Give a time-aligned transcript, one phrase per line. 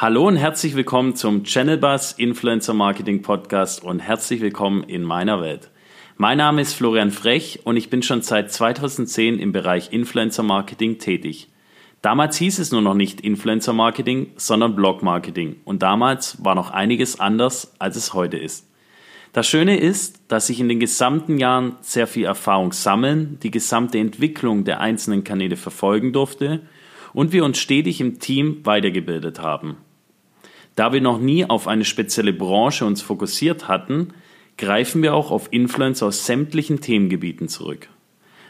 [0.00, 5.40] Hallo und herzlich willkommen zum Channel Buzz Influencer Marketing Podcast und herzlich willkommen in meiner
[5.40, 5.72] Welt.
[6.16, 10.98] Mein Name ist Florian Frech und ich bin schon seit 2010 im Bereich Influencer Marketing
[10.98, 11.48] tätig.
[12.00, 16.70] Damals hieß es nur noch nicht Influencer Marketing, sondern Blog Marketing und damals war noch
[16.70, 18.70] einiges anders, als es heute ist.
[19.32, 23.98] Das Schöne ist, dass ich in den gesamten Jahren sehr viel Erfahrung sammeln, die gesamte
[23.98, 26.60] Entwicklung der einzelnen Kanäle verfolgen durfte
[27.14, 29.78] und wir uns stetig im Team weitergebildet haben.
[30.78, 34.14] Da wir noch nie auf eine spezielle Branche uns fokussiert hatten,
[34.56, 37.88] greifen wir auch auf Influencer aus sämtlichen Themengebieten zurück.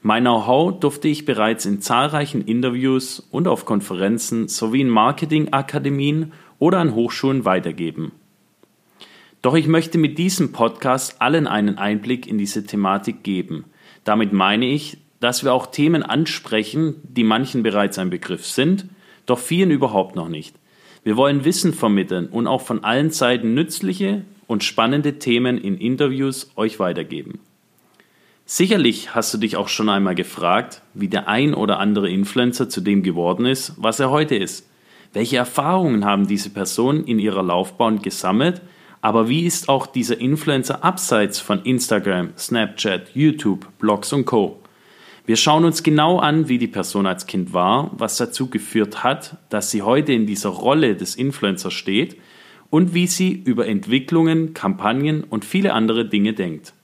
[0.00, 6.78] Mein Know-how durfte ich bereits in zahlreichen Interviews und auf Konferenzen sowie in Marketingakademien oder
[6.78, 8.12] an Hochschulen weitergeben.
[9.42, 13.66] Doch ich möchte mit diesem Podcast allen einen Einblick in diese Thematik geben.
[14.02, 18.86] Damit meine ich, dass wir auch Themen ansprechen, die manchen bereits ein Begriff sind,
[19.26, 20.56] doch vielen überhaupt noch nicht.
[21.04, 26.50] Wir wollen Wissen vermitteln und auch von allen Seiten nützliche und spannende Themen in Interviews
[26.56, 27.40] euch weitergeben.
[28.46, 32.80] Sicherlich hast du dich auch schon einmal gefragt, wie der ein oder andere Influencer zu
[32.80, 34.66] dem geworden ist, was er heute ist.
[35.12, 38.62] Welche Erfahrungen haben diese Personen in ihrer Laufbahn gesammelt,
[39.02, 44.63] aber wie ist auch dieser Influencer abseits von Instagram, Snapchat, YouTube, Blogs und Co?
[45.26, 49.38] Wir schauen uns genau an, wie die Person als Kind war, was dazu geführt hat,
[49.48, 52.18] dass sie heute in dieser Rolle des Influencers steht
[52.68, 56.74] und wie sie über Entwicklungen, Kampagnen und viele andere Dinge denkt.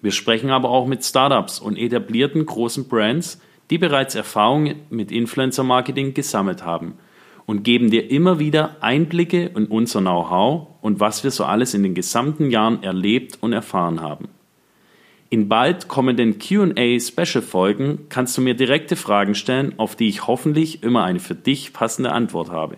[0.00, 3.40] Wir sprechen aber auch mit Startups und etablierten großen Brands,
[3.70, 6.94] die bereits Erfahrungen mit Influencer-Marketing gesammelt haben
[7.46, 11.84] und geben dir immer wieder Einblicke in unser Know-how und was wir so alles in
[11.84, 14.28] den gesamten Jahren erlebt und erfahren haben.
[15.32, 21.04] In bald kommenden QA-Special-Folgen kannst du mir direkte Fragen stellen, auf die ich hoffentlich immer
[21.04, 22.76] eine für dich passende Antwort habe.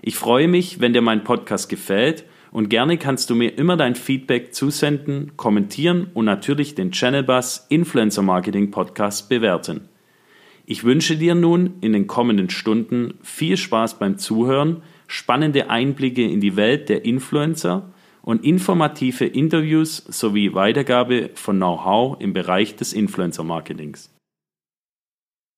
[0.00, 3.94] Ich freue mich, wenn dir mein Podcast gefällt und gerne kannst du mir immer dein
[3.94, 9.90] Feedback zusenden, kommentieren und natürlich den Channel Bus Influencer Marketing Podcast bewerten.
[10.64, 16.40] Ich wünsche dir nun in den kommenden Stunden viel Spaß beim Zuhören, spannende Einblicke in
[16.40, 17.92] die Welt der Influencer
[18.26, 24.10] und informative Interviews sowie Weitergabe von Know-how im Bereich des Influencer-Marketings.